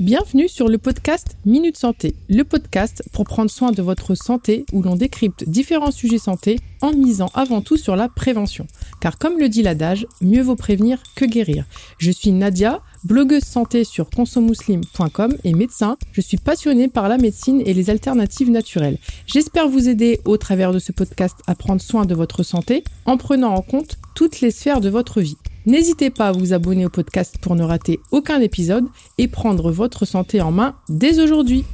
[0.00, 4.82] Bienvenue sur le podcast Minute Santé, le podcast pour prendre soin de votre santé où
[4.82, 8.66] l'on décrypte différents sujets santé en misant avant tout sur la prévention.
[9.00, 11.64] Car comme le dit l'adage, mieux vaut prévenir que guérir.
[11.98, 15.96] Je suis Nadia, blogueuse santé sur consomuslim.com et médecin.
[16.10, 18.98] Je suis passionnée par la médecine et les alternatives naturelles.
[19.26, 23.16] J'espère vous aider au travers de ce podcast à prendre soin de votre santé en
[23.16, 25.36] prenant en compte toutes les sphères de votre vie.
[25.66, 28.84] N'hésitez pas à vous abonner au podcast pour ne rater aucun épisode
[29.16, 31.64] et prendre votre santé en main dès aujourd'hui.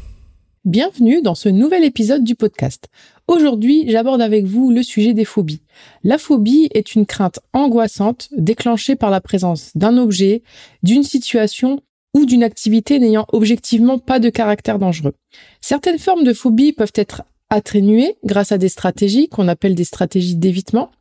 [0.65, 2.87] Bienvenue dans ce nouvel épisode du podcast.
[3.27, 5.63] Aujourd'hui, j'aborde avec vous le sujet des phobies.
[6.05, 10.45] La phobie est une crainte angoissante déclenchée par la présence d'un objet,
[10.85, 11.81] d'une situation
[12.15, 15.15] ou d'une activité n'ayant objectivement pas de caractère dangereux.
[15.61, 20.37] Certaines formes de phobie peuvent être atténuées grâce à des stratégies qu'on appelle des stratégies
[20.37, 20.93] d'évitement.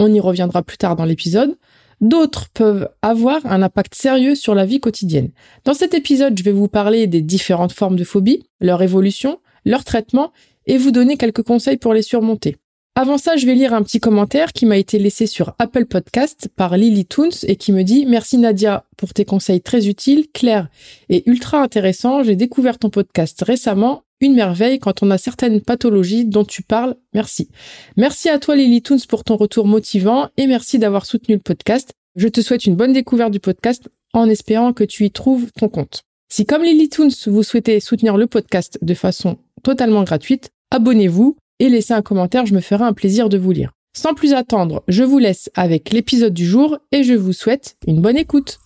[0.00, 1.56] On y reviendra plus tard dans l'épisode.
[2.02, 5.30] D'autres peuvent avoir un impact sérieux sur la vie quotidienne.
[5.64, 9.84] Dans cet épisode, je vais vous parler des différentes formes de phobie, leur évolution, leur
[9.84, 10.32] traitement
[10.66, 12.56] et vous donner quelques conseils pour les surmonter.
[12.96, 16.48] Avant ça, je vais lire un petit commentaire qui m'a été laissé sur Apple Podcast
[16.56, 20.68] par Lily Toons et qui me dit Merci Nadia pour tes conseils très utiles, clairs
[21.08, 22.24] et ultra intéressants.
[22.24, 24.02] J'ai découvert ton podcast récemment.
[24.22, 26.94] Une merveille quand on a certaines pathologies dont tu parles.
[27.12, 27.48] Merci.
[27.96, 31.92] Merci à toi Lily Toons pour ton retour motivant et merci d'avoir soutenu le podcast.
[32.14, 35.68] Je te souhaite une bonne découverte du podcast en espérant que tu y trouves ton
[35.68, 36.04] compte.
[36.32, 41.68] Si comme Lily Toons, vous souhaitez soutenir le podcast de façon totalement gratuite, abonnez-vous et
[41.68, 43.72] laissez un commentaire, je me ferai un plaisir de vous lire.
[43.92, 48.00] Sans plus attendre, je vous laisse avec l'épisode du jour et je vous souhaite une
[48.00, 48.60] bonne écoute.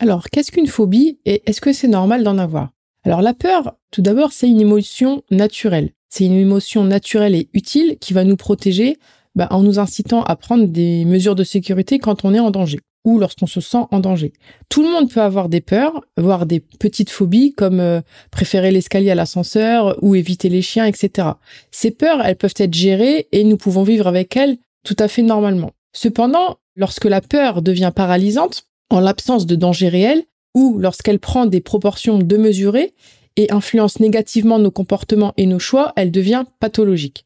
[0.00, 2.72] Alors, qu'est-ce qu'une phobie et est-ce que c'est normal d'en avoir?
[3.04, 5.90] Alors la peur, tout d'abord, c'est une émotion naturelle.
[6.08, 8.98] C'est une émotion naturelle et utile qui va nous protéger
[9.34, 12.80] bah, en nous incitant à prendre des mesures de sécurité quand on est en danger
[13.04, 14.32] ou lorsqu'on se sent en danger.
[14.68, 19.10] Tout le monde peut avoir des peurs, voire des petites phobies comme euh, préférer l'escalier
[19.10, 21.28] à l'ascenseur ou éviter les chiens, etc.
[21.70, 25.22] Ces peurs, elles peuvent être gérées et nous pouvons vivre avec elles tout à fait
[25.22, 25.72] normalement.
[25.92, 30.24] Cependant, lorsque la peur devient paralysante, en l'absence de danger réel,
[30.54, 32.94] ou lorsqu'elle prend des proportions démesurées
[33.36, 37.24] et influence négativement nos comportements et nos choix, elle devient pathologique.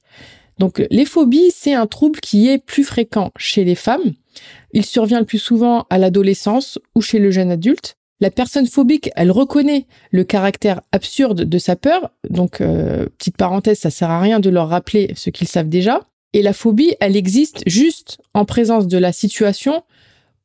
[0.58, 4.12] Donc les phobies, c'est un trouble qui est plus fréquent chez les femmes.
[4.72, 7.96] Il survient le plus souvent à l'adolescence ou chez le jeune adulte.
[8.20, 12.10] La personne phobique, elle reconnaît le caractère absurde de sa peur.
[12.30, 16.00] Donc, euh, petite parenthèse, ça sert à rien de leur rappeler ce qu'ils savent déjà.
[16.32, 19.82] Et la phobie, elle existe juste en présence de la situation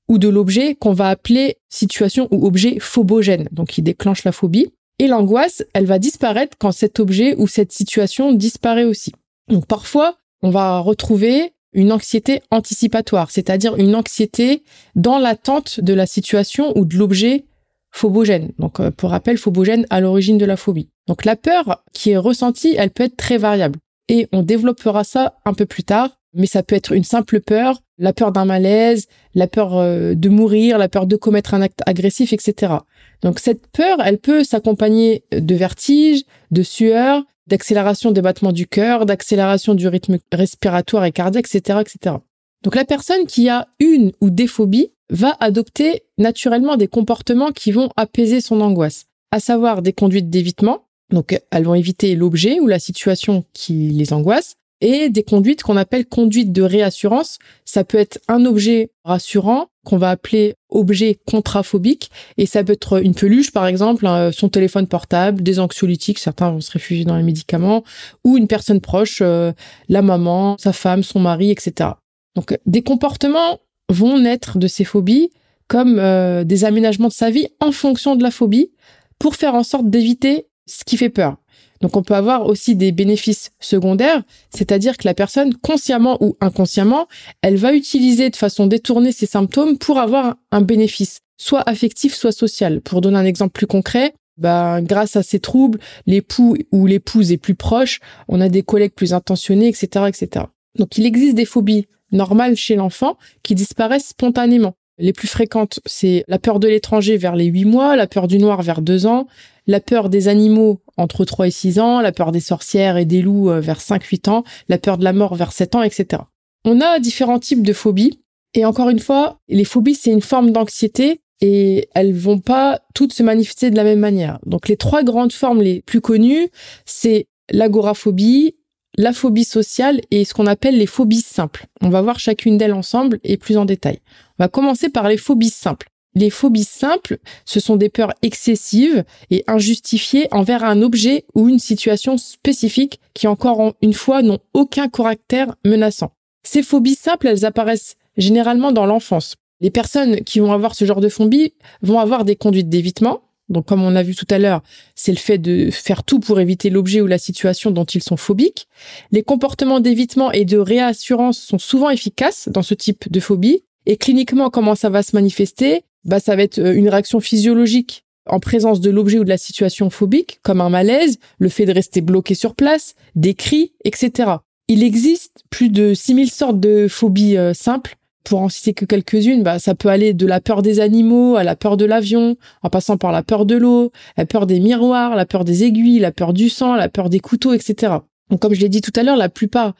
[0.09, 4.73] ou de l'objet qu'on va appeler situation ou objet phobogène, donc qui déclenche la phobie.
[4.97, 9.13] Et l'angoisse, elle va disparaître quand cet objet ou cette situation disparaît aussi.
[9.47, 14.63] Donc parfois, on va retrouver une anxiété anticipatoire, c'est-à-dire une anxiété
[14.95, 17.45] dans l'attente de la situation ou de l'objet
[17.91, 18.51] phobogène.
[18.57, 20.89] Donc euh, pour rappel, phobogène à l'origine de la phobie.
[21.07, 23.79] Donc la peur qui est ressentie, elle peut être très variable.
[24.07, 27.81] Et on développera ça un peu plus tard, mais ça peut être une simple peur,
[27.97, 31.81] la peur d'un malaise, la peur euh, de mourir, la peur de commettre un acte
[31.85, 32.73] agressif, etc.
[33.21, 39.05] Donc cette peur, elle peut s'accompagner de vertiges, de sueur, d'accélération des battements du cœur,
[39.05, 42.15] d'accélération du rythme respiratoire et cardiaque, etc., etc.
[42.63, 47.71] Donc la personne qui a une ou des phobies va adopter naturellement des comportements qui
[47.71, 52.67] vont apaiser son angoisse, à savoir des conduites d'évitement, donc elles vont éviter l'objet ou
[52.67, 57.39] la situation qui les angoisse, et des conduites qu'on appelle conduites de réassurance.
[57.65, 63.03] Ça peut être un objet rassurant qu'on va appeler objet contraphobique et ça peut être
[63.03, 67.23] une peluche par exemple, son téléphone portable, des anxiolytiques, certains vont se réfugier dans les
[67.23, 67.83] médicaments
[68.23, 69.51] ou une personne proche, euh,
[69.87, 71.91] la maman, sa femme, son mari, etc.
[72.35, 73.59] Donc des comportements
[73.89, 75.31] vont naître de ces phobies
[75.67, 78.71] comme euh, des aménagements de sa vie en fonction de la phobie
[79.17, 81.37] pour faire en sorte d'éviter ce qui fait peur.
[81.81, 84.23] Donc on peut avoir aussi des bénéfices secondaires,
[84.53, 87.07] c'est-à-dire que la personne, consciemment ou inconsciemment,
[87.41, 92.31] elle va utiliser de façon détournée ces symptômes pour avoir un bénéfice, soit affectif, soit
[92.31, 92.81] social.
[92.81, 97.37] Pour donner un exemple plus concret, bah, grâce à ces troubles, l'époux ou l'épouse est
[97.37, 100.45] plus proche, on a des collègues plus intentionnés, etc., etc.
[100.77, 104.75] Donc il existe des phobies normales chez l'enfant qui disparaissent spontanément.
[104.97, 108.37] Les plus fréquentes, c'est la peur de l'étranger vers les 8 mois, la peur du
[108.37, 109.27] noir vers 2 ans,
[109.65, 113.21] la peur des animaux entre 3 et 6 ans, la peur des sorcières et des
[113.21, 116.23] loups euh, vers 5-8 ans, la peur de la mort vers 7 ans, etc.
[116.65, 118.19] On a différents types de phobies.
[118.53, 123.13] Et encore une fois, les phobies, c'est une forme d'anxiété et elles vont pas toutes
[123.13, 124.39] se manifester de la même manière.
[124.45, 126.49] Donc les trois grandes formes les plus connues,
[126.85, 128.55] c'est l'agoraphobie,
[128.97, 131.67] la phobie sociale et ce qu'on appelle les phobies simples.
[131.81, 133.99] On va voir chacune d'elles ensemble et plus en détail.
[134.37, 135.87] On va commencer par les phobies simples.
[136.15, 141.59] Les phobies simples, ce sont des peurs excessives et injustifiées envers un objet ou une
[141.59, 146.11] situation spécifique qui encore une fois n'ont aucun caractère menaçant.
[146.43, 149.35] Ces phobies simples, elles apparaissent généralement dans l'enfance.
[149.61, 153.21] Les personnes qui vont avoir ce genre de phobie vont avoir des conduites d'évitement.
[153.49, 154.61] Donc, comme on a vu tout à l'heure,
[154.95, 158.17] c'est le fait de faire tout pour éviter l'objet ou la situation dont ils sont
[158.17, 158.67] phobiques.
[159.11, 163.63] Les comportements d'évitement et de réassurance sont souvent efficaces dans ce type de phobie.
[163.85, 165.83] Et cliniquement, comment ça va se manifester?
[166.05, 169.37] Bah, ça va être euh, une réaction physiologique en présence de l'objet ou de la
[169.37, 174.31] situation phobique, comme un malaise, le fait de rester bloqué sur place, des cris, etc.
[174.67, 177.95] Il existe plus de 6000 sortes de phobies euh, simples.
[178.25, 181.43] Pour en citer que quelques-unes, bah, ça peut aller de la peur des animaux à
[181.43, 185.15] la peur de l'avion, en passant par la peur de l'eau, la peur des miroirs,
[185.15, 187.93] la peur des aiguilles, la peur du sang, la peur des couteaux, etc.
[188.29, 189.73] Donc, comme je l'ai dit tout à l'heure, la plupart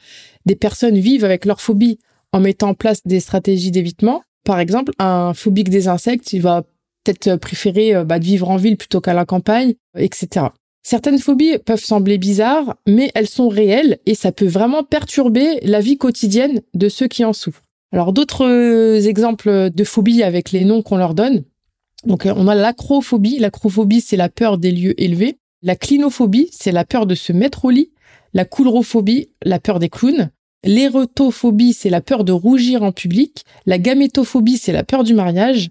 [0.46, 1.98] des personnes vivent avec leur phobie
[2.32, 4.22] en mettant en place des stratégies d'évitement.
[4.44, 6.62] Par exemple, un phobique des insectes, il va
[7.04, 10.46] peut-être préférer euh, bah, de vivre en ville plutôt qu'à la campagne, etc.
[10.82, 15.80] Certaines phobies peuvent sembler bizarres, mais elles sont réelles et ça peut vraiment perturber la
[15.80, 17.62] vie quotidienne de ceux qui en souffrent.
[17.92, 21.44] Alors d'autres euh, exemples de phobies avec les noms qu'on leur donne.
[22.06, 23.38] Donc on a l'acrophobie.
[23.38, 25.36] L'acrophobie, c'est la peur des lieux élevés.
[25.62, 27.92] La clinophobie, c'est la peur de se mettre au lit.
[28.32, 30.30] La coulrophobie, la peur des clowns.
[30.64, 33.44] L'érotophobie, c'est la peur de rougir en public.
[33.66, 35.70] La gamétophobie, c'est la peur du mariage.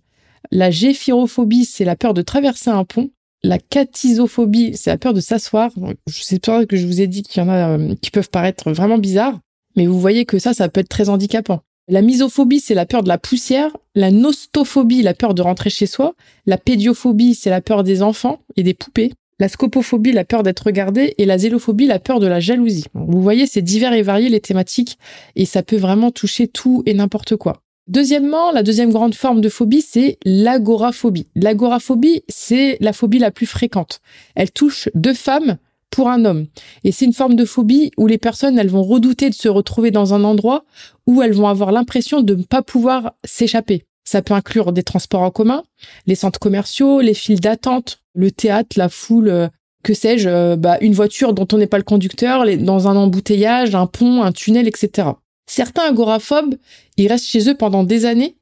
[0.51, 3.12] La géphirophobie, c'est la peur de traverser un pont.
[3.44, 5.71] La catisophobie, c'est la peur de s'asseoir.
[6.07, 8.30] Je sais pas que je vous ai dit qu'il y en a euh, qui peuvent
[8.30, 9.39] paraître vraiment bizarres,
[9.75, 11.62] mais vous voyez que ça, ça peut être très handicapant.
[11.88, 13.75] La misophobie, c'est la peur de la poussière.
[13.95, 16.13] La nostophobie, la peur de rentrer chez soi.
[16.45, 20.65] La pédiophobie, c'est la peur des enfants et des poupées la scopophobie, la peur d'être
[20.65, 22.86] regardé, et la zélophobie, la peur de la jalousie.
[22.94, 24.97] Vous voyez, c'est divers et variés les thématiques,
[25.36, 27.62] et ça peut vraiment toucher tout et n'importe quoi.
[27.88, 31.27] Deuxièmement, la deuxième grande forme de phobie, c'est l'agoraphobie.
[31.36, 34.01] L'agoraphobie, c'est la phobie la plus fréquente.
[34.36, 35.57] Elle touche deux femmes
[35.89, 36.45] pour un homme.
[36.83, 39.89] Et c'est une forme de phobie où les personnes, elles vont redouter de se retrouver
[39.89, 40.65] dans un endroit
[41.07, 43.85] où elles vont avoir l'impression de ne pas pouvoir s'échapper.
[44.09, 45.61] Ça peut inclure des transports en commun,
[46.07, 49.47] les centres commerciaux, les files d'attente, le théâtre, la foule, euh,
[49.83, 53.75] que sais-je, euh, bah, une voiture dont on n'est pas le conducteur, dans un embouteillage,
[53.75, 55.09] un pont, un tunnel, etc.
[55.45, 56.56] Certains agoraphobes,
[56.97, 58.35] ils restent chez eux pendant des années,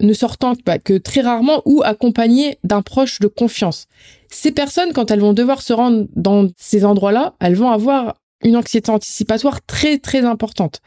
[0.00, 3.88] ne sortant bah, que très rarement ou accompagnés d'un proche de confiance.
[4.30, 8.56] Ces personnes, quand elles vont devoir se rendre dans ces endroits-là, elles vont avoir une
[8.56, 10.80] anxiété anticipatoire très très importante.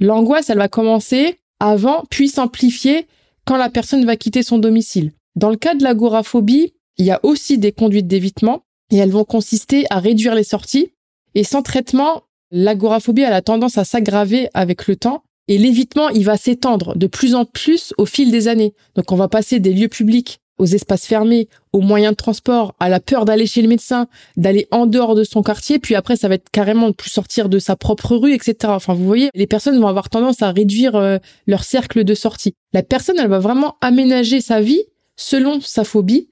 [0.00, 3.06] L'angoisse, elle va commencer avant, puis s'amplifier
[3.48, 5.12] quand la personne va quitter son domicile.
[5.34, 8.60] Dans le cas de l'agoraphobie, il y a aussi des conduites d'évitement
[8.90, 10.92] et elles vont consister à réduire les sorties.
[11.34, 16.26] Et sans traitement, l'agoraphobie a la tendance à s'aggraver avec le temps et l'évitement, il
[16.26, 18.74] va s'étendre de plus en plus au fil des années.
[18.96, 22.88] Donc on va passer des lieux publics aux espaces fermés, aux moyens de transport, à
[22.88, 26.28] la peur d'aller chez le médecin, d'aller en dehors de son quartier, puis après ça
[26.28, 28.56] va être carrément de plus sortir de sa propre rue, etc.
[28.64, 32.54] Enfin, vous voyez, les personnes vont avoir tendance à réduire euh, leur cercle de sortie.
[32.72, 34.82] La personne, elle va vraiment aménager sa vie
[35.16, 36.28] selon sa phobie.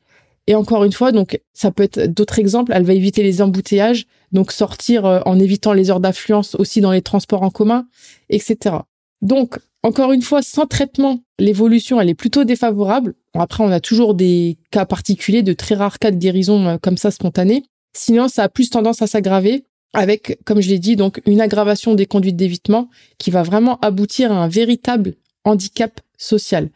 [0.48, 2.72] Et encore une fois, donc ça peut être d'autres exemples.
[2.72, 6.92] Elle va éviter les embouteillages, donc sortir euh, en évitant les heures d'affluence aussi dans
[6.92, 7.86] les transports en commun,
[8.30, 8.76] etc.
[9.22, 13.14] Donc encore une fois, sans traitement, l'évolution, elle est plutôt défavorable.
[13.40, 16.96] Après, on a toujours des cas particuliers, de très rares cas de guérison euh, comme
[16.96, 17.64] ça spontanés.
[17.94, 19.64] Sinon, ça a plus tendance à s'aggraver
[19.94, 24.32] avec, comme je l'ai dit, donc une aggravation des conduites d'évitement qui va vraiment aboutir
[24.32, 25.14] à un véritable
[25.44, 26.68] handicap social.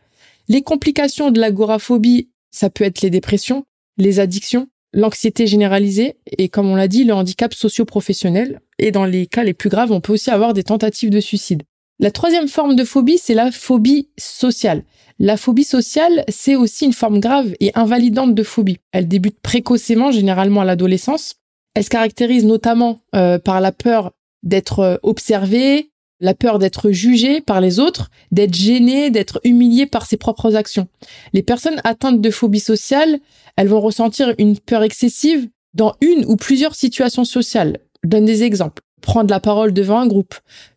[0.49, 3.67] Les complications de l'agoraphobie, ça peut être les dépressions,
[3.99, 8.61] les addictions, l'anxiété généralisée et, comme on l'a dit, le handicap socio-professionnel.
[8.79, 11.63] Et dans les cas les plus graves, on peut aussi avoir des tentatives de suicide.
[12.03, 14.85] La troisième forme de phobie, c'est la phobie sociale.
[15.19, 18.79] La phobie sociale, c'est aussi une forme grave et invalidante de phobie.
[18.93, 21.35] Elle débute précocement, généralement à l'adolescence.
[21.75, 25.91] Elle se caractérise notamment euh, par la peur d'être euh, observé,
[26.21, 30.89] la peur d'être jugé par les autres, d'être gêné, d'être humilié par ses propres actions.
[31.35, 33.19] Les personnes atteintes de phobie sociale,
[33.57, 37.77] elles vont ressentir une peur excessive dans une ou plusieurs situations sociales.
[38.03, 38.83] Je donne des exemples.
[39.03, 40.35] Prendre la parole devant un groupe,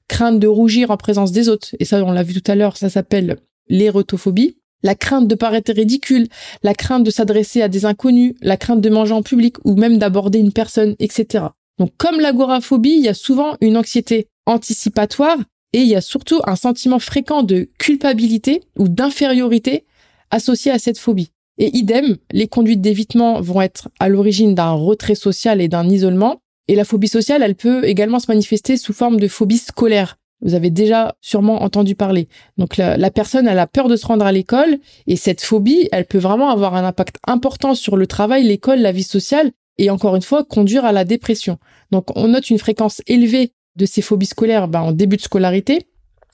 [0.08, 2.78] crainte de rougir en présence des autres, et ça on l'a vu tout à l'heure,
[2.78, 3.38] ça s'appelle
[3.70, 6.28] l'érotophobie, la crainte de paraître ridicule,
[6.62, 9.98] la crainte de s'adresser à des inconnus, la crainte de manger en public ou même
[9.98, 11.46] d'aborder une personne, etc.
[11.80, 15.38] Donc comme l'agoraphobie, il y a souvent une anxiété anticipatoire
[15.72, 19.86] et il y a surtout un sentiment fréquent de culpabilité ou d'infériorité
[20.30, 21.32] associé à cette phobie.
[21.58, 26.42] Et idem, les conduites d'évitement vont être à l'origine d'un retrait social et d'un isolement,
[26.67, 30.17] et la phobie sociale, elle peut également se manifester sous forme de phobie scolaire.
[30.41, 32.27] Vous avez déjà sûrement entendu parler.
[32.58, 34.77] Donc la, personne, elle a peur de se rendre à l'école
[35.08, 38.91] et cette phobie, elle peut vraiment avoir un impact important sur le travail, l'école, la
[38.91, 41.60] vie sociale et encore une fois conduire à la dépression.
[41.91, 45.88] Donc on note une fréquence élevée de ces phobies scolaires ben, en début de scolarité,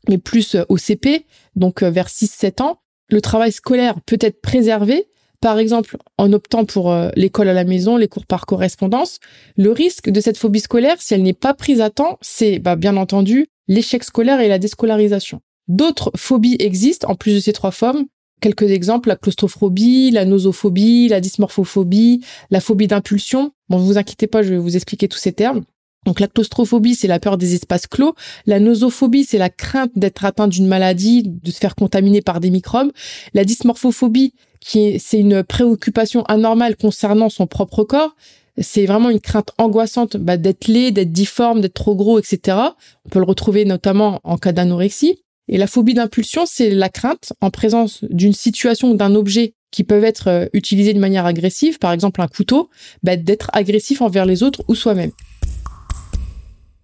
[0.07, 2.81] mais plus euh, au CP, donc euh, vers 6-7 ans.
[3.09, 5.07] Le travail scolaire peut être préservé,
[5.41, 9.19] par exemple en optant pour euh, l'école à la maison, les cours par correspondance.
[9.57, 12.75] Le risque de cette phobie scolaire, si elle n'est pas prise à temps, c'est bah,
[12.75, 15.41] bien entendu l'échec scolaire et la déscolarisation.
[15.67, 18.05] D'autres phobies existent en plus de ces trois formes.
[18.41, 23.51] Quelques exemples, la claustrophobie, la nosophobie, la dysmorphophobie, la phobie d'impulsion.
[23.67, 25.63] Bon, vous inquiétez pas, je vais vous expliquer tous ces termes.
[26.05, 28.15] Donc la claustrophobie, c'est la peur des espaces clos.
[28.45, 32.49] La nosophobie, c'est la crainte d'être atteint d'une maladie, de se faire contaminer par des
[32.49, 32.91] microbes.
[33.33, 38.15] La dysmorphophobie, qui est, c'est une préoccupation anormale concernant son propre corps.
[38.57, 42.57] C'est vraiment une crainte angoissante bah, d'être laid, d'être difforme, d'être trop gros, etc.
[43.05, 45.23] On peut le retrouver notamment en cas d'anorexie.
[45.47, 49.83] Et la phobie d'impulsion, c'est la crainte en présence d'une situation ou d'un objet qui
[49.83, 52.69] peuvent être euh, utilisés de manière agressive, par exemple un couteau,
[53.03, 55.11] bah, d'être agressif envers les autres ou soi-même.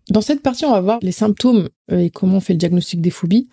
[0.09, 3.01] Dans cette partie, on va voir les symptômes euh, et comment on fait le diagnostic
[3.01, 3.49] des phobies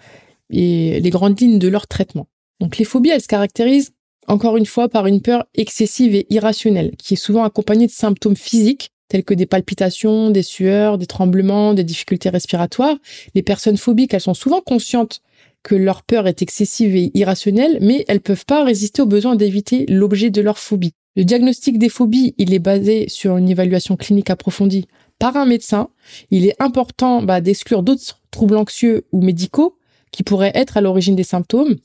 [0.50, 2.28] et les grandes lignes de leur traitement.
[2.60, 3.92] Donc les phobies, elles se caractérisent
[4.28, 8.36] encore une fois par une peur excessive et irrationnelle, qui est souvent accompagnée de symptômes
[8.36, 12.96] physiques tels que des palpitations, des sueurs, des tremblements, des difficultés respiratoires.
[13.34, 15.20] Les personnes phobiques, elles sont souvent conscientes
[15.62, 19.84] que leur peur est excessive et irrationnelle, mais elles peuvent pas résister au besoin d'éviter
[19.86, 20.94] l'objet de leur phobie.
[21.14, 24.88] Le diagnostic des phobies, il est basé sur une évaluation clinique approfondie
[25.18, 25.90] par un médecin.
[26.30, 29.76] Il est important bah, d'exclure d'autres troubles anxieux ou médicaux
[30.10, 31.76] qui pourraient être à l'origine des symptômes.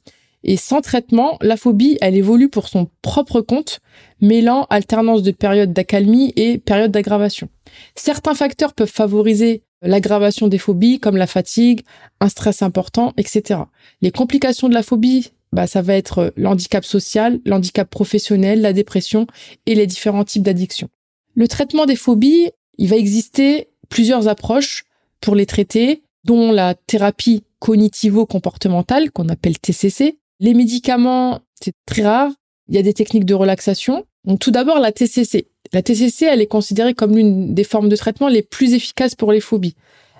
[0.47, 3.81] Et sans traitement, la phobie, elle évolue pour son propre compte,
[4.21, 7.49] mêlant alternance de périodes d'accalmie et périodes d'aggravation.
[7.95, 11.81] Certains facteurs peuvent favoriser l'aggravation des phobies, comme la fatigue,
[12.21, 13.61] un stress important, etc.
[14.01, 19.27] Les complications de la phobie, bah, ça va être l'handicap social, l'handicap professionnel, la dépression
[19.65, 20.89] et les différents types d'addictions.
[21.35, 24.85] Le traitement des phobies, il va exister plusieurs approches
[25.21, 30.17] pour les traiter, dont la thérapie cognitivo-comportementale, qu'on appelle TCC.
[30.39, 32.31] Les médicaments, c'est très rare.
[32.69, 34.05] Il y a des techniques de relaxation.
[34.25, 35.47] Donc, tout d'abord, la TCC.
[35.73, 39.31] La TCC, elle est considérée comme l'une des formes de traitement les plus efficaces pour
[39.31, 39.75] les phobies.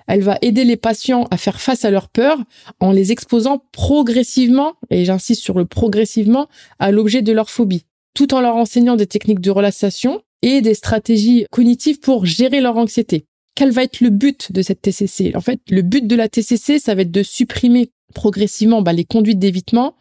[0.06, 2.42] Elle va aider les patients à faire face à leurs peurs
[2.80, 6.48] en les exposant progressivement, et j'insiste sur le progressivement,
[6.78, 7.84] à l'objet de leur phobie,
[8.14, 12.78] tout en leur enseignant des techniques de relaxation et des stratégies cognitives pour gérer leur
[12.78, 13.26] anxiété.
[13.54, 16.78] Quel va être le but de cette TCC En fait, le but de la TCC,
[16.78, 19.96] ça va être de supprimer progressivement bah, les conduites d'évitement.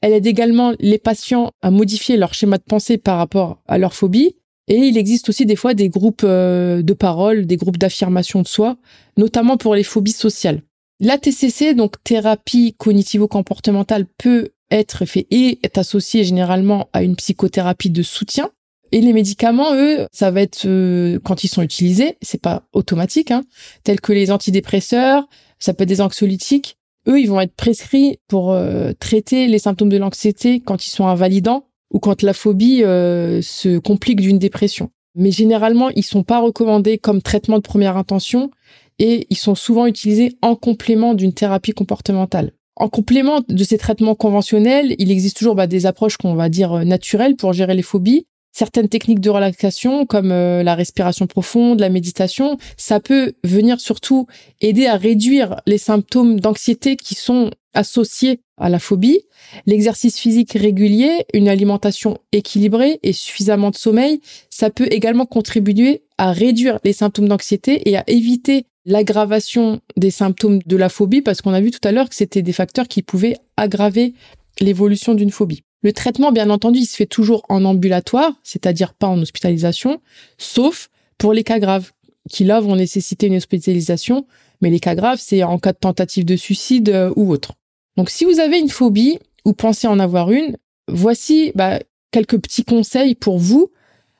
[0.00, 3.94] Elle aide également les patients à modifier leur schéma de pensée par rapport à leur
[3.94, 4.36] phobie.
[4.68, 8.48] Et il existe aussi des fois des groupes euh, de parole, des groupes d'affirmation de
[8.48, 8.76] soi,
[9.16, 10.62] notamment pour les phobies sociales.
[11.00, 17.90] La TCC, donc thérapie cognitivo-comportementale, peut être fait et est associée généralement à une psychothérapie
[17.90, 18.50] de soutien.
[18.92, 23.30] Et les médicaments, eux, ça va être euh, quand ils sont utilisés, c'est pas automatique,
[23.30, 23.42] hein,
[23.84, 25.26] tels que les antidépresseurs,
[25.58, 26.76] ça peut être des anxiolytiques.
[27.08, 31.06] Eux, ils vont être prescrits pour euh, traiter les symptômes de l'anxiété quand ils sont
[31.06, 34.90] invalidants ou quand la phobie euh, se complique d'une dépression.
[35.14, 38.50] Mais généralement, ils sont pas recommandés comme traitement de première intention
[38.98, 42.52] et ils sont souvent utilisés en complément d'une thérapie comportementale.
[42.76, 46.84] En complément de ces traitements conventionnels, il existe toujours bah, des approches qu'on va dire
[46.86, 51.88] naturelles pour gérer les phobies, certaines techniques de relaxation comme euh, la respiration profonde, la
[51.88, 54.26] méditation, ça peut venir surtout
[54.60, 59.20] aider à réduire les symptômes d'anxiété qui sont associés à la phobie.
[59.66, 66.32] L'exercice physique régulier, une alimentation équilibrée et suffisamment de sommeil, ça peut également contribuer à
[66.32, 71.54] réduire les symptômes d'anxiété et à éviter l'aggravation des symptômes de la phobie parce qu'on
[71.54, 74.14] a vu tout à l'heure que c'était des facteurs qui pouvaient aggraver
[74.60, 75.62] l'évolution d'une phobie.
[75.82, 80.00] Le traitement, bien entendu, il se fait toujours en ambulatoire, c'est-à-dire pas en hospitalisation,
[80.38, 81.90] sauf pour les cas graves,
[82.30, 84.26] qui là vont nécessiter une hospitalisation.
[84.60, 87.54] Mais les cas graves, c'est en cas de tentative de suicide euh, ou autre.
[87.96, 90.56] Donc, si vous avez une phobie ou pensez en avoir une,
[90.88, 91.80] voici bah,
[92.12, 93.72] quelques petits conseils pour vous.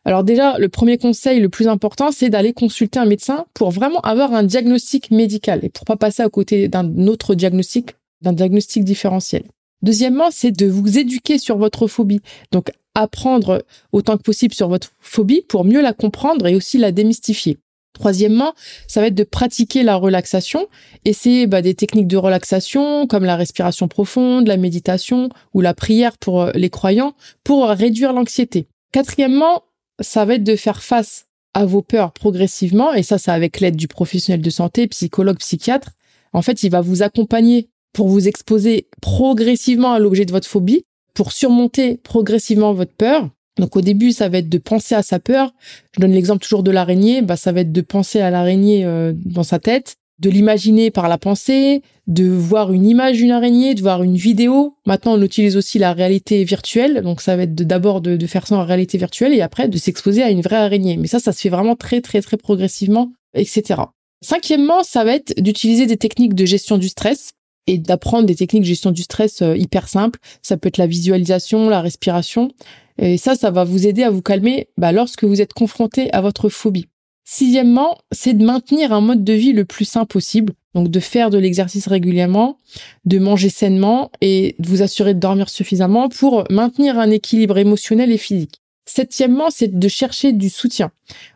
[0.04, 4.00] Alors déjà, le premier conseil, le plus important, c'est d'aller consulter un médecin pour vraiment
[4.00, 8.82] avoir un diagnostic médical et pour pas passer à côté d'un autre diagnostic, d'un diagnostic
[8.82, 9.44] différentiel.
[9.82, 12.20] Deuxièmement, c'est de vous éduquer sur votre phobie.
[12.52, 16.92] Donc, apprendre autant que possible sur votre phobie pour mieux la comprendre et aussi la
[16.92, 17.58] démystifier.
[17.94, 18.54] Troisièmement,
[18.88, 20.66] ça va être de pratiquer la relaxation,
[21.04, 26.16] essayer bah, des techniques de relaxation comme la respiration profonde, la méditation ou la prière
[26.16, 28.66] pour euh, les croyants pour réduire l'anxiété.
[28.92, 29.62] Quatrièmement,
[30.00, 33.76] ça va être de faire face à vos peurs progressivement, et ça, c'est avec l'aide
[33.76, 35.90] du professionnel de santé, psychologue, psychiatre,
[36.32, 40.84] En fait, il va vous accompagner pour vous exposer progressivement à l'objet de votre phobie,
[41.14, 43.28] pour surmonter progressivement votre peur.
[43.58, 45.52] Donc au début, ça va être de penser à sa peur.
[45.94, 47.22] Je donne l'exemple toujours de l'araignée.
[47.22, 51.08] Bah, ça va être de penser à l'araignée euh, dans sa tête, de l'imaginer par
[51.08, 54.76] la pensée, de voir une image d'une araignée, de voir une vidéo.
[54.86, 57.02] Maintenant, on utilise aussi la réalité virtuelle.
[57.02, 59.76] Donc ça va être d'abord de, de faire ça en réalité virtuelle et après de
[59.76, 60.96] s'exposer à une vraie araignée.
[60.96, 63.82] Mais ça, ça se fait vraiment très très très progressivement, etc.
[64.22, 67.32] Cinquièmement, ça va être d'utiliser des techniques de gestion du stress
[67.66, 70.18] et d'apprendre des techniques de gestion du stress euh, hyper simples.
[70.42, 72.50] Ça peut être la visualisation, la respiration.
[72.98, 76.20] Et ça, ça va vous aider à vous calmer bah, lorsque vous êtes confronté à
[76.20, 76.88] votre phobie.
[77.24, 80.54] Sixièmement, c'est de maintenir un mode de vie le plus sain possible.
[80.74, 82.56] Donc de faire de l'exercice régulièrement,
[83.04, 88.10] de manger sainement et de vous assurer de dormir suffisamment pour maintenir un équilibre émotionnel
[88.10, 88.61] et physique.
[88.94, 90.90] Septièmement, c'est de chercher du soutien.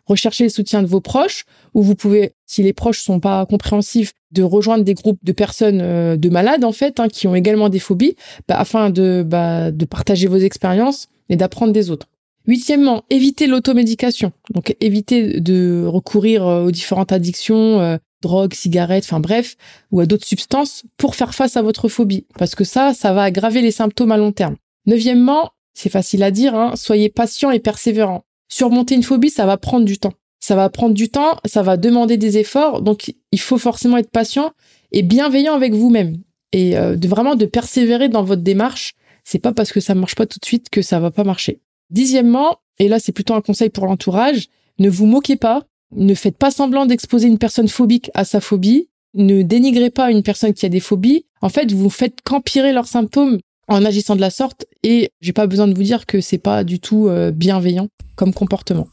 [0.05, 4.13] Rechercher le soutien de vos proches, ou vous pouvez, si les proches sont pas compréhensifs,
[4.31, 7.69] de rejoindre des groupes de personnes euh, de malades en fait, hein, qui ont également
[7.69, 8.15] des phobies,
[8.47, 12.05] bah, afin de, bah, de partager vos expériences et d'apprendre des autres.
[12.45, 14.33] Huitièmement, éviter l'automédication.
[14.53, 19.55] Donc éviter de recourir euh, aux différentes addictions, euh, drogue, cigarettes, enfin bref,
[19.91, 22.27] ou à d'autres substances pour faire face à votre phobie.
[22.37, 24.57] Parce que ça, ça va aggraver les symptômes à long terme.
[24.85, 28.23] Neuvièmement, c'est facile à dire, hein, soyez patient et persévérant.
[28.49, 30.13] Surmonter une phobie, ça va prendre du temps.
[30.39, 34.09] Ça va prendre du temps, ça va demander des efforts, donc il faut forcément être
[34.09, 34.53] patient
[34.91, 36.17] et bienveillant avec vous-même
[36.51, 38.95] et euh, de vraiment de persévérer dans votre démarche.
[39.23, 41.61] C'est pas parce que ça marche pas tout de suite que ça va pas marcher.
[41.91, 44.47] Dixièmement, et là c'est plutôt un conseil pour l'entourage,
[44.79, 45.63] ne vous moquez pas,
[45.95, 50.23] ne faites pas semblant d'exposer une personne phobique à sa phobie, ne dénigrez pas une
[50.23, 51.25] personne qui a des phobies.
[51.41, 55.47] En fait, vous faites qu'empirer leurs symptômes en agissant de la sorte et j'ai pas
[55.47, 58.87] besoin de vous dire que c'est pas du tout euh, bienveillant comme comportement.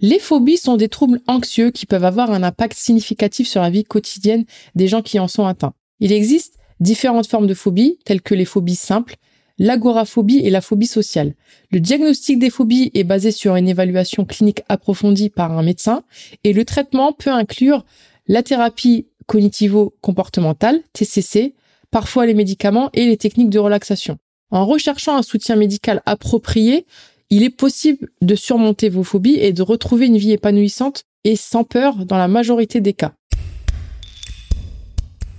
[0.00, 3.84] Les phobies sont des troubles anxieux qui peuvent avoir un impact significatif sur la vie
[3.84, 4.44] quotidienne
[4.74, 5.74] des gens qui en sont atteints.
[6.00, 9.14] Il existe différentes formes de phobies, telles que les phobies simples,
[9.58, 11.34] l'agoraphobie et la phobie sociale.
[11.70, 16.02] Le diagnostic des phobies est basé sur une évaluation clinique approfondie par un médecin
[16.42, 17.84] et le traitement peut inclure
[18.26, 21.54] la thérapie cognitivo-comportementale, TCC,
[21.92, 24.18] parfois les médicaments et les techniques de relaxation.
[24.50, 26.84] En recherchant un soutien médical approprié,
[27.30, 31.62] il est possible de surmonter vos phobies et de retrouver une vie épanouissante et sans
[31.62, 33.12] peur dans la majorité des cas.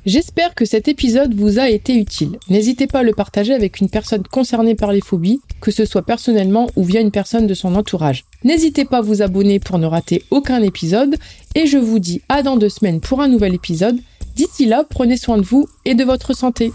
[0.06, 2.38] J'espère que cet épisode vous a été utile.
[2.50, 6.06] N'hésitez pas à le partager avec une personne concernée par les phobies, que ce soit
[6.06, 8.26] personnellement ou via une personne de son entourage.
[8.44, 11.16] N'hésitez pas à vous abonner pour ne rater aucun épisode
[11.56, 13.98] et je vous dis à dans deux semaines pour un nouvel épisode.
[14.36, 16.72] D'ici là, prenez soin de vous et de votre santé.